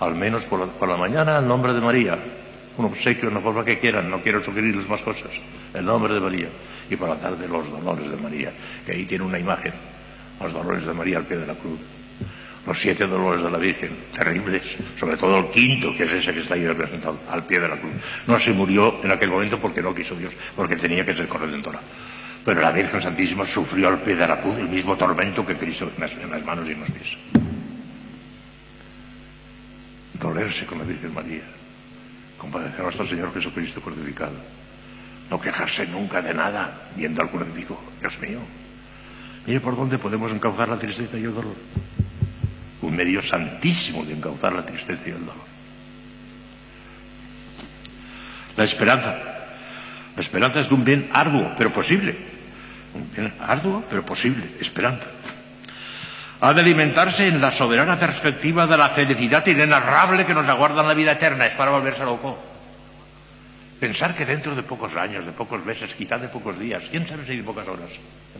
[0.00, 2.18] al menos por la, mañana, el nombre de María.
[2.76, 5.30] Un obsequio en la forma que quieran, no quiero sugerirles más cosas.
[5.72, 6.48] El nombre de María.
[6.90, 8.52] Y por la tarde los dolores de María,
[8.84, 9.72] que ahí tiene una imagen,
[10.42, 11.78] los dolores de María al pie de la cruz
[12.66, 14.62] los siete dolores de la Virgen, terribles,
[14.98, 17.76] sobre todo el quinto, que es ese que está ahí representado, al pie de la
[17.76, 17.92] cruz.
[18.26, 21.80] No se murió en aquel momento porque no quiso Dios, porque tenía que ser corredentora.
[22.44, 25.90] Pero la Virgen Santísima sufrió al pie de la cruz el mismo tormento que Cristo
[25.96, 27.16] en las manos y en los pies.
[30.14, 31.42] Dolerse con la Virgen María,
[32.36, 34.36] compadecer a nuestro Señor Jesucristo crucificado.
[35.30, 37.82] No quejarse nunca de nada viendo al crucifijo.
[38.00, 38.40] Dios mío,
[39.46, 41.54] mire por dónde podemos encauzar la tristeza y el dolor
[42.82, 45.48] un medio santísimo de encauzar la tristeza y el dolor.
[48.56, 49.16] La esperanza.
[50.16, 52.16] La esperanza es de un bien arduo, pero posible.
[52.94, 54.44] Un bien arduo, pero posible.
[54.60, 55.06] Esperanza.
[56.40, 60.88] Ha de alimentarse en la soberana perspectiva de la felicidad inenarrable que nos aguarda en
[60.88, 61.46] la vida eterna.
[61.46, 62.38] Es para volverse loco.
[63.80, 67.24] Pensar que dentro de pocos años, de pocos meses, quizá de pocos días, quién sabe
[67.26, 67.90] si de pocas horas,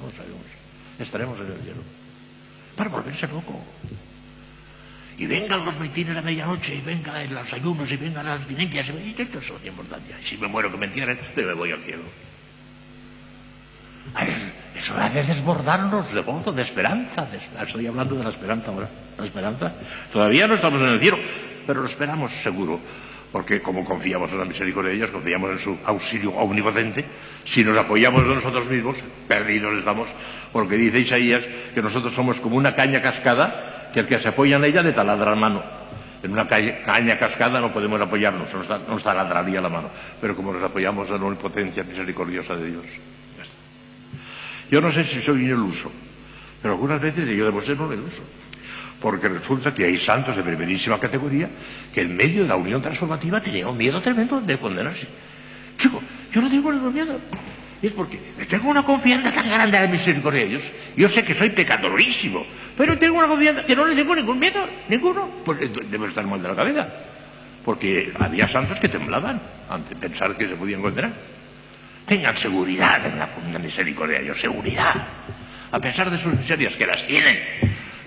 [0.03, 0.43] no sabemos,
[0.99, 1.83] estaremos en el cielo.
[2.77, 3.63] Para volverse loco
[5.19, 9.21] y vengan los mitines a medianoche, y vengan los ayunos, y vengan las abstinencias, y
[9.21, 10.17] esto es importancia.
[10.23, 12.05] Y si me muero que me entierren, pero me voy al cielo.
[14.77, 17.27] Eso hace desbordarnos de gozo, de esperanza.
[17.61, 18.89] estoy hablando de la esperanza ahora.
[19.19, 19.73] La esperanza.
[20.13, 21.19] Todavía no estamos en el cielo,
[21.67, 22.79] pero lo esperamos seguro.
[23.33, 27.05] Porque como confiamos en la misericordia de ellos, confiamos en su auxilio omnipotente,
[27.45, 30.09] si nos apoyamos de nosotros mismos, perdidos estamos,
[30.53, 31.43] porque dice Isaías
[31.75, 34.93] que nosotros somos como una caña cascada que el que se apoya en ella le
[34.93, 35.63] taladra la mano.
[36.23, 38.49] En una caña cascada no podemos apoyarnos,
[38.89, 39.89] nos, taladraría la mano.
[40.21, 42.85] Pero como nos apoyamos en la omnipotencia misericordiosa de Dios.
[43.37, 43.55] Ya está.
[44.71, 45.93] Yo no sé si soy iluso,
[46.61, 48.23] pero algunas veces yo debo ser no iluso.
[49.01, 51.49] Porque resulta que hay santos de primerísima categoría
[51.95, 55.07] que en medio de la unión transformativa tenían un miedo tremendo de condenarse.
[55.79, 57.21] Chico, yo no tengo ningún miedo.
[57.81, 60.63] Es porque tengo una confianza tan grande en la misericordia de Dios.
[60.97, 62.45] Yo sé que soy pecadorísimo,
[62.79, 65.29] pero tengo una confianza que no le tengo ningún miedo, ninguno.
[65.45, 65.59] Pues
[65.91, 66.87] debo estar mal de la cabeza.
[67.65, 71.11] Porque había santos que temblaban ante pensar que se podían condenar.
[72.07, 73.19] Tengan seguridad en
[73.53, 74.95] la, misericordia de Dios, seguridad.
[75.73, 77.37] A pesar de sus miserias, que las tienen.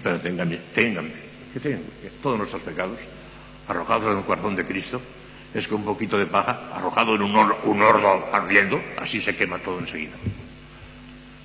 [0.02, 1.12] Pero tengan, tengan,
[1.54, 1.82] que tengan
[2.24, 2.98] todos nuestros pecados
[3.68, 5.02] arrojados en el corazón de Cristo
[5.54, 9.60] es que un poquito de paja arrojado en un, un horno ardiendo, así se quema
[9.60, 10.16] todo enseguida.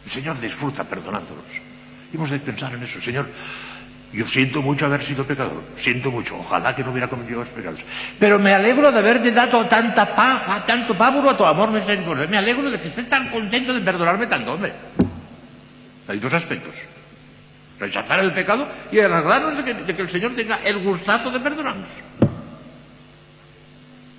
[0.06, 1.65] El Señor disfruta perdonándolos
[2.16, 3.26] hemos de pensar en eso, Señor.
[4.12, 7.80] Yo siento mucho haber sido pecador, siento mucho, ojalá que no hubiera cometido los pecados.
[8.18, 11.70] Pero me alegro de haberte dado tanta paja, tanto pábulo a tu amor.
[11.70, 14.72] Me alegro de que estés tan contento de perdonarme tanto, hombre.
[16.08, 16.74] Hay dos aspectos.
[17.78, 21.40] Rechazar el pecado y alegrarnos de que, de que el Señor tenga el gustazo de
[21.40, 21.88] perdonarnos.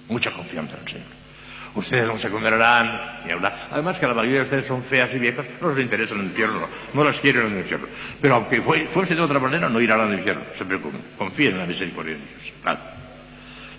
[0.09, 1.16] Mucha confianza en el Señor.
[1.77, 3.67] Ustedes no se condenarán ni hablar.
[3.71, 6.59] Además que la mayoría de ustedes son feas y viejas, no les interesa el infierno,
[6.61, 7.87] no, no las quieren en el infierno.
[8.21, 10.99] Pero aunque fue- fuese de otra manera, no irán al infierno, se preocupen.
[11.17, 12.53] Confíen en la misericordia de Dios.
[12.63, 12.79] Claro.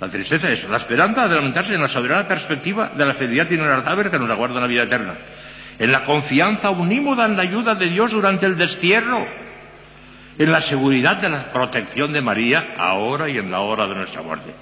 [0.00, 4.11] La tristeza es la esperanza de lamentarse en la soberana perspectiva de la fidelidad inalcanzable
[4.11, 5.14] que nos aguarda en la vida eterna.
[5.80, 9.26] En la confianza unímoda en la ayuda de Dios durante el destierro.
[10.38, 14.22] En la seguridad de la protección de María ahora y en la hora de nuestra
[14.22, 14.52] muerte.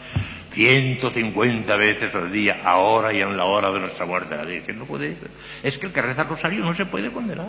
[0.56, 4.34] 150 veces al día, ahora y en la hora de nuestra muerte.
[4.36, 5.14] La Virgen no puede.
[5.62, 7.46] Es que el que reza rosario no se puede condenar.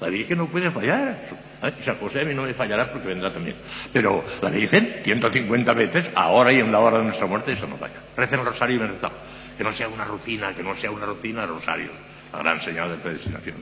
[0.00, 1.16] La Virgen no puede fallar.
[1.62, 3.54] Ay, San José a mí no me fallará porque vendrá también.
[3.92, 7.76] Pero la Virgen, 150 veces, ahora y en la hora de nuestra muerte, eso no
[7.76, 7.94] falla.
[8.16, 9.12] Recen rosario y rezado.
[9.56, 11.90] Que no sea una rutina, que no sea una rutina el rosario.
[12.32, 13.56] La gran señal de predestinación.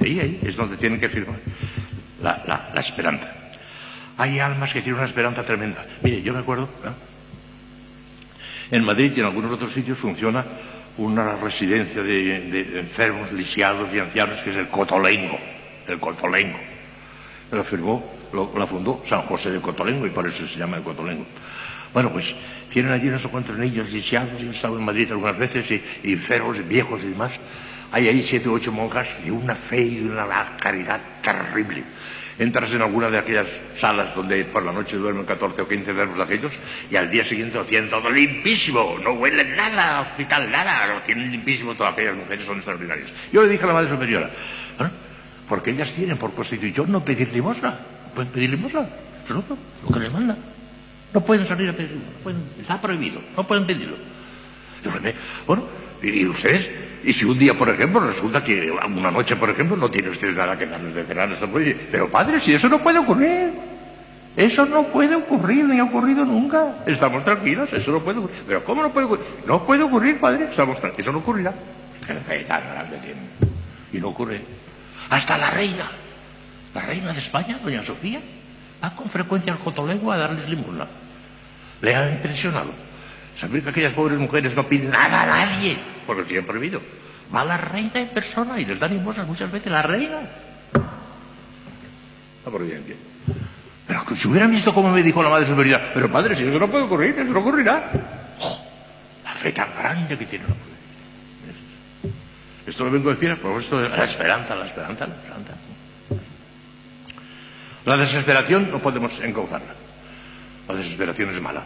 [0.00, 1.36] Y ahí, ahí es donde tienen que firmar
[2.22, 3.30] la, la- la esperanza.
[4.16, 5.84] Hay almas que tienen una esperanza tremenda.
[6.02, 6.68] Mire, yo me acuerdo.
[8.72, 10.44] En Madrid y en algunos otros sitios funciona
[10.96, 15.38] una residencia de, enfermos, lisiados y ancianos que es el Cotolengo.
[15.86, 16.58] El Cotolengo.
[17.50, 18.02] La firmó,
[18.56, 21.26] la fundó San José de Cotolengo y por eso se llama el Cotolengo.
[21.92, 22.34] Bueno, pues
[22.72, 25.82] tienen allí no sé cuántos niños lisiados, yo he estado en Madrid algunas veces, y,
[26.02, 27.32] y enfermos, viejos y demás.
[27.90, 30.26] Hay ahí siete o ocho monjas de una fe y de una
[30.58, 31.84] caridad terrible.
[32.38, 33.46] Entras en alguna de aquellas
[33.78, 36.52] salas donde por la noche duermen 14 o 15 enfermos de aquellos
[36.90, 41.30] y al día siguiente lo tienen todo limpísimo, no huele nada, hospital nada, lo tienen
[41.30, 43.08] limpísimo, todas aquellas mujeres son extraordinarias.
[43.32, 44.30] Yo le dije a la madre superiora,
[45.48, 48.86] porque ellas tienen por constitución no pedir limosna, no pueden pedir limosna,
[49.22, 50.36] absoluto, lo que les manda.
[51.12, 53.96] No pueden salir a pedir no está prohibido, no pueden pedirlo.
[54.82, 54.90] Yo
[55.46, 55.64] Bueno,
[56.02, 56.70] y ustedes,
[57.04, 60.34] y si un día, por ejemplo, resulta que una noche, por ejemplo, no tiene usted
[60.36, 61.30] nada que darles de cenar,
[61.90, 63.50] pero padre, si eso no puede ocurrir.
[64.34, 66.76] Eso no puede ocurrir, ni ha ocurrido nunca.
[66.86, 68.36] Estamos tranquilos, eso no puede ocurrir.
[68.46, 69.26] Pero ¿cómo no puede ocurrir?
[69.46, 71.52] No puede ocurrir, padre, estamos tranquilos, eso no ocurrirá.
[73.92, 74.40] Y no ocurre.
[75.10, 75.90] Hasta la reina,
[76.74, 78.20] la reina de España, doña Sofía,
[78.82, 80.86] va con frecuencia al Cotolengo a darles limosna.
[81.82, 82.70] Le ha impresionado.
[83.38, 86.80] Saber que aquellas pobres mujeres no piden nada a nadie, porque lo tienen prohibido.
[87.34, 90.20] Va la reina en persona y les da limosnas muchas veces la reina.
[92.44, 92.96] La providencia.
[93.86, 96.68] Pero si hubieran visto cómo me dijo la madre superior, pero padre, si eso no
[96.68, 97.90] puede ocurrir, eso no ocurrirá.
[98.40, 98.58] ¡Oh!
[99.24, 100.72] la fe tan grande que tiene la providencia.
[102.66, 105.52] Esto lo vengo a decir a propósito de la esperanza, la esperanza, la esperanza.
[107.84, 109.74] La desesperación no podemos encauzarla.
[110.68, 111.64] La desesperación es mala.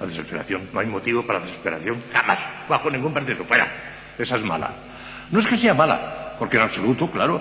[0.00, 3.66] La desesperación, no hay motivo para la desesperación, jamás, bajo ningún partido, fuera.
[4.18, 4.70] Esa es mala.
[5.30, 7.40] No es que sea mala, porque en absoluto, claro,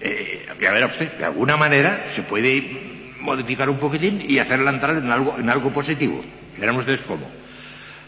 [0.00, 4.96] eh, ya verá usted, de alguna manera se puede modificar un poquitín y hacerla entrar
[4.96, 6.22] en algo, en algo positivo.
[6.58, 7.26] Verán ustedes cómo.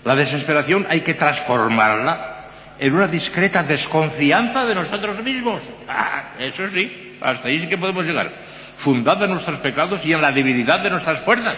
[0.05, 2.37] La desesperación hay que transformarla
[2.79, 5.61] en una discreta desconfianza de nosotros mismos.
[5.89, 8.31] Ah, eso sí, hasta ahí sí que podemos llegar.
[8.79, 11.57] Fundada en nuestros pecados y en la debilidad de nuestras fuerzas,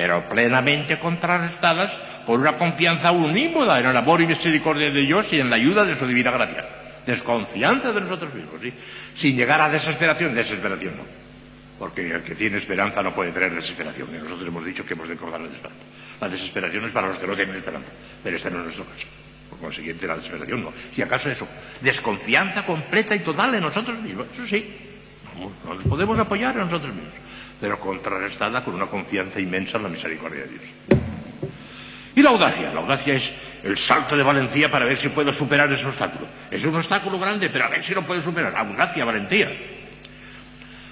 [0.00, 1.92] pero plenamente contrarrestadas
[2.24, 5.84] por una confianza unímoda en el amor y misericordia de Dios y en la ayuda
[5.84, 6.64] de su divina gracia.
[7.06, 8.72] Desconfianza de nosotros mismos, ¿sí?
[9.14, 11.02] Sin llegar a desesperación, desesperación no.
[11.78, 14.08] Porque el que tiene esperanza no puede tener desesperación.
[14.14, 15.84] Y nosotros hemos dicho que hemos de cortar la esperanza.
[16.18, 17.88] La desesperación es para los que no tienen esperanza.
[18.24, 19.06] Pero este no es nuestro caso.
[19.50, 20.72] Por consiguiente, la desesperación no.
[20.94, 21.46] Si acaso eso,
[21.82, 24.28] desconfianza completa y total en nosotros mismos.
[24.32, 24.64] Eso sí.
[25.38, 27.12] No, podemos apoyar en nosotros mismos.
[27.60, 30.62] Pero contrarrestada con una confianza inmensa en la misericordia de Dios.
[32.16, 32.72] Y la audacia.
[32.72, 33.30] La audacia es
[33.62, 36.26] el salto de valentía para ver si puedo superar ese obstáculo.
[36.50, 38.56] Es un obstáculo grande, pero a ver si lo puedo superar.
[38.56, 39.50] Audacia, valentía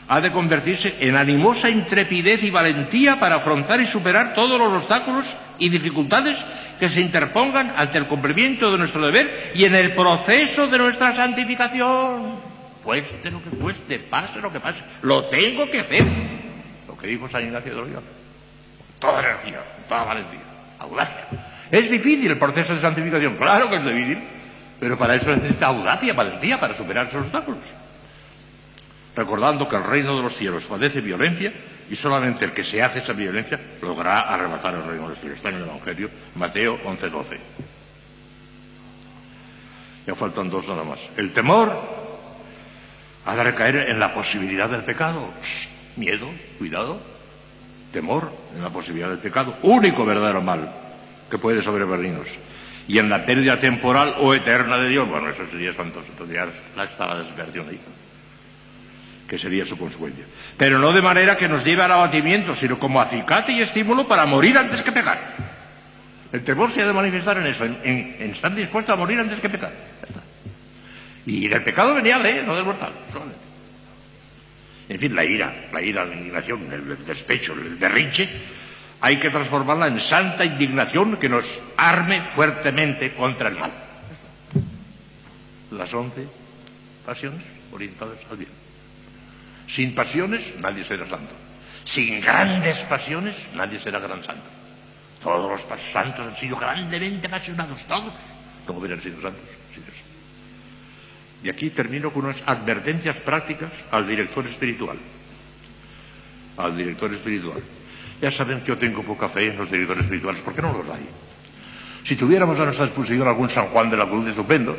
[0.09, 5.25] ha de convertirse en animosa intrepidez y valentía para afrontar y superar todos los obstáculos
[5.59, 6.37] y dificultades
[6.81, 11.15] que se interpongan ante el cumplimiento de nuestro deber y en el proceso de nuestra
[11.15, 12.37] santificación.
[12.83, 16.07] Cueste lo que cueste, pase lo que pase, lo tengo que hacer.
[17.01, 18.07] Que dijo San Ignacio de Loyola.
[18.99, 20.41] Toda energía, toda valentía,
[20.79, 21.27] audacia.
[21.71, 24.19] Es difícil el proceso de santificación, claro que es difícil,
[24.81, 27.59] pero para eso necesita audacia, valentía para superar esos obstáculos
[29.19, 31.53] recordando que el reino de los cielos padece violencia
[31.91, 35.39] y solamente el que se hace esa violencia logrará arrebatar el reino de los cielos.
[35.39, 37.39] Está en el Evangelio, Mateo 11:12.
[40.07, 41.01] Ya faltan dos nada más.
[41.17, 41.73] El temor
[43.27, 45.31] ha de recaer en la posibilidad del pecado.
[45.99, 47.01] Miedo, cuidado.
[47.93, 50.71] temor en la posibilidad del pecado, único verdadero mal
[51.31, 52.29] que puede sobrevenirnos,
[52.87, 55.09] y en la pérdida temporal o eterna de Dios.
[55.09, 57.81] Bueno, eso sería espantoso, entonces ya está la desesperación ahí,
[59.27, 60.25] que sería su consecuencia.
[60.57, 64.25] Pero no de manera que nos lleve al abatimiento, sino como acicate y estímulo para
[64.27, 65.19] morir antes que pecar.
[66.33, 69.49] El temor se ha de manifestar en eso, en, estar dispuesto a morir antes que
[69.49, 69.73] pecar.
[71.27, 72.43] Y del pecado venial, ¿eh?
[72.47, 73.48] no del mortal, solamente.
[74.89, 78.29] En fin, la ira, la ira, la indignación, el despecho, el derrinche,
[79.01, 81.45] hay que transformarla en santa indignación que nos
[81.77, 83.71] arme fuertemente contra el mal.
[85.71, 86.27] Las once
[87.05, 88.51] pasiones orientadas al bien.
[89.69, 91.33] Sin pasiones nadie será santo.
[91.85, 94.49] Sin grandes pasiones nadie será gran santo.
[95.23, 95.61] Todos los
[95.93, 98.13] santos han sido grandemente apasionados, todos.
[98.67, 99.58] No hubieran sido santos.
[101.43, 104.97] Y aquí termino con unas advertencias prácticas al director espiritual.
[106.57, 107.61] Al director espiritual.
[108.21, 111.07] Ya saben que yo tengo poca fe en los directores espirituales, porque no los hay.
[112.05, 114.77] Si tuviéramos a nuestra disposición algún San Juan de la Cruz estupendo,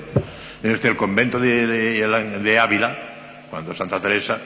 [0.62, 2.98] en este el convento de, de Ávila,
[3.50, 4.40] cuando Santa Teresa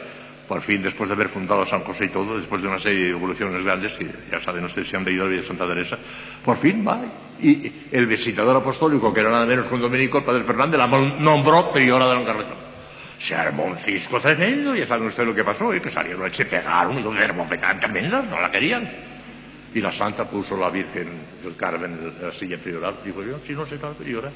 [0.48, 3.10] por fin, después de haber fundado San José y todo, después de una serie de
[3.12, 5.98] evoluciones grandes, que ya saben ustedes si han leído la vida de Santa Teresa,
[6.44, 7.00] por fin va.
[7.42, 10.88] Y el visitador apostólico, que era nada menos que un dominico, el padre Fernández, la
[10.88, 12.64] nombró priora de Carretón.
[13.20, 16.46] Se armó un cisco tremendo, ya saben ustedes lo que pasó, y que salieron, se
[16.46, 18.90] pegaron, y hermofetán tremendas, no la querían.
[19.74, 21.08] Y la santa puso la Virgen
[21.42, 24.30] del Carmen en la silla prioral, dijo yo, si no se la priora,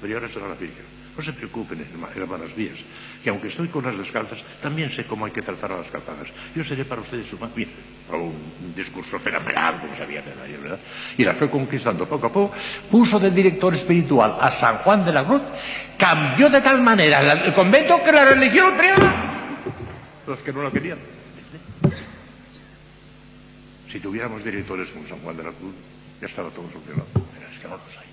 [0.00, 0.97] priora será la Virgen.
[1.18, 2.78] No se preocupen, hermanas mías,
[3.24, 6.28] que aunque estoy con las descalzas, también sé cómo hay que tratar a las calzadas.
[6.54, 7.70] Yo seré para ustedes su bien,
[8.12, 10.78] un discurso fenomenal, como sabía de nadie, ¿verdad?
[11.16, 12.54] Y la fue conquistando poco a poco,
[12.88, 15.42] puso de director espiritual a San Juan de la Cruz,
[15.98, 19.14] cambió de tal manera el convento que la religión privada,
[20.24, 20.98] los que no la querían.
[23.90, 25.74] Si tuviéramos directores como San Juan de la Cruz,
[26.20, 27.08] ya estaba todo solucionado.
[27.12, 28.06] Pero es hay.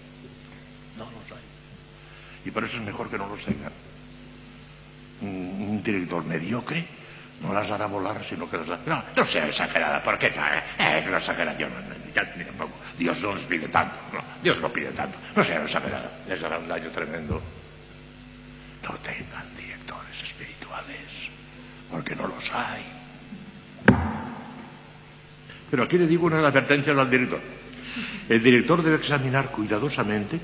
[0.98, 1.46] No los hay.
[2.46, 3.72] Y por eso es mejor que no los tengan.
[5.22, 6.86] Un, director mediocre
[7.42, 8.80] no las hará volar, sino que las hará...
[8.86, 11.72] No, no sea exagerada, porque es una exageración.
[12.98, 13.96] Dios no nos pide tanto,
[14.42, 15.18] Dios no pide tanto.
[15.36, 17.42] No sea exagerada, les hará un daño tremendo.
[18.84, 21.00] No tengan directores espirituales,
[21.92, 22.84] porque no los hay.
[25.72, 27.42] Pero aquí le digo una advertencia al director.
[28.30, 30.40] El director debe examinar cuidadosamente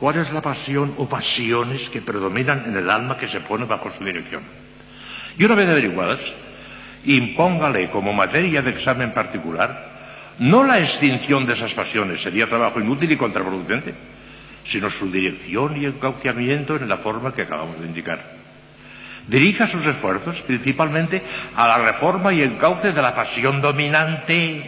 [0.00, 3.92] ¿Cuál es la pasión o pasiones que predominan en el alma que se pone bajo
[3.96, 4.42] su dirección?
[5.38, 6.20] Y una vez averiguadas,
[7.04, 9.90] impóngale como materia de examen particular
[10.40, 13.92] no la extinción de esas pasiones, sería trabajo inútil y contraproducente,
[14.66, 18.20] sino su dirección y encauciamiento en la forma que acabamos de indicar.
[19.28, 21.22] Dirija sus esfuerzos principalmente
[21.54, 24.64] a la reforma y encauce de la pasión dominante,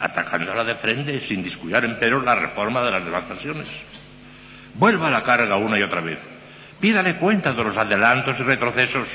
[0.00, 3.68] atacándola de frente sin descuidar empero la reforma de las demás pasiones.
[4.78, 6.18] Vuelva a la carga una y otra vez.
[6.80, 9.08] Pídale cuenta de los adelantos y retrocesos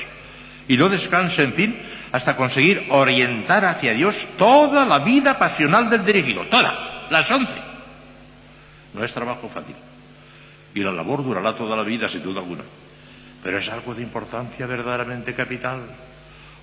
[0.68, 1.78] y no descanse, en fin,
[2.12, 7.52] hasta conseguir orientar hacia Dios toda la vida pasional del dirigido, toda, las once.
[8.92, 9.74] No es trabajo fácil
[10.74, 12.64] y la labor durará toda la vida, sin duda alguna,
[13.42, 15.80] pero es algo de importancia verdaderamente capital.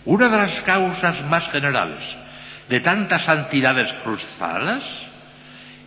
[0.06, 2.00] Una de las causas más generales
[2.70, 4.84] de tantas santidades cruzadas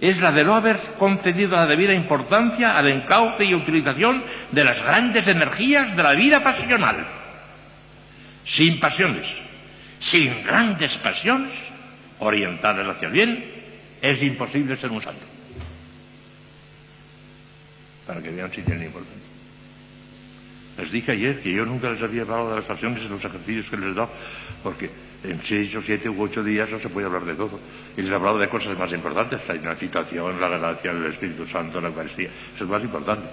[0.01, 4.77] es la de no haber concedido la debida importancia al encauce y utilización de las
[4.83, 7.07] grandes energías de la vida pasional.
[8.47, 9.27] Sin pasiones,
[10.01, 11.53] sin grandes pasiones
[12.19, 13.45] orientadas hacia el bien,
[14.03, 15.25] es imposible ser un santo.
[18.07, 19.25] Para que vean si tienen importancia.
[20.77, 23.71] Les dije ayer que yo nunca les había hablado de las pasiones en los ejercicios
[23.71, 24.11] que les he dado,
[24.63, 24.91] porque
[25.25, 27.59] en seis o siete u ocho días no se puede hablar de todo.
[27.97, 31.81] Y les he hablado de cosas más importantes, la citación, la gracia, el Espíritu Santo,
[31.81, 33.27] la Eucaristía, eso es más importante.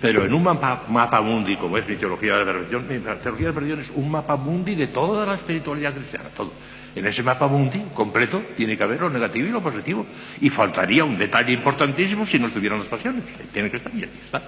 [0.00, 3.52] Pero en un mapa, mundi, como es mi teología de la religión, mi teología de
[3.54, 6.52] la religión es un mapa mundi de toda la espiritualidad cristiana, todo.
[6.94, 10.04] En ese mapa mundi completo tiene que haber lo negativo y lo positivo.
[10.40, 13.22] Y faltaría un detalle importantísimo si no estuvieran las pasiones.
[13.52, 14.42] Tiene que estar y aquí está.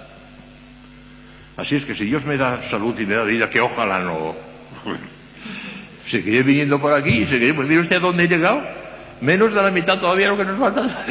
[1.57, 4.35] Así es que si Dios me da salud y me da vida, que ojalá no
[6.07, 8.61] seguiré viniendo por aquí y seguiré, pues mire usted a dónde he llegado.
[9.21, 11.05] Menos de la mitad todavía lo que nos falta.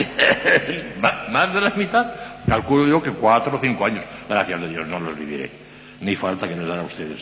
[1.30, 2.07] Más de la mitad.
[2.47, 4.05] Calculo yo que cuatro o cinco años.
[4.28, 5.51] Gracias a Dios no los viviré.
[6.01, 7.20] Ni falta que nos dan a ustedes.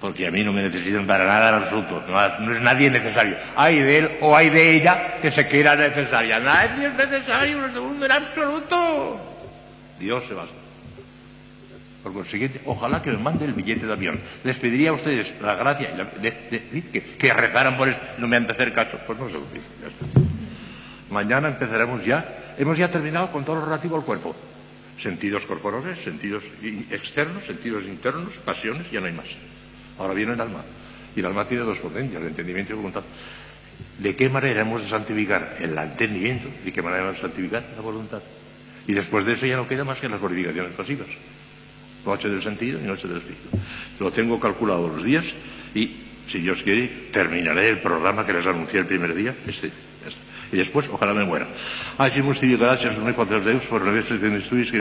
[0.00, 2.04] Porque a mí no me necesitan para nada en absoluto.
[2.08, 3.36] No, es nadie necesario.
[3.56, 6.38] Hay de él o hay de ella que se quiera necesaria.
[6.38, 9.20] Nadie es necesario en el mundo en absoluto.
[9.98, 10.67] Dios se basta.
[12.02, 14.20] Por consiguiente, ojalá que me mande el billete de avión.
[14.44, 15.90] Les pediría a ustedes la gracia
[16.20, 17.98] de, que, que, rezaran por eso.
[18.18, 18.98] No me han de hacer caso.
[19.06, 19.64] Pues no se lo pido.
[19.82, 20.20] Ya está.
[21.10, 24.34] mañana empezaremos ya, hemos ya terminado con todo lo relativo al cuerpo.
[25.00, 26.44] Sentidos corporales, sentidos
[26.90, 29.26] externos, sentidos internos, pasiones, ya no hay más.
[29.98, 30.62] Ahora viene el alma.
[31.16, 33.02] Y el alma tiene dos potencias, el entendimiento y la voluntad.
[33.98, 36.48] ¿De qué manera hemos de santificar el entendimiento?
[36.64, 38.22] ¿De qué manera hemos de santificar la voluntad?
[38.86, 41.08] Y después de eso ya no queda más que las glorificaciones pasivas.
[42.08, 43.48] Noche del sentido y noche del espíritu.
[44.00, 45.26] Lo tengo calculado los días
[45.74, 45.90] y,
[46.26, 49.34] si Dios quiere, terminaré el programa que les anuncié el primer día.
[49.46, 49.70] Este.
[50.50, 51.46] Y después, ojalá me muera.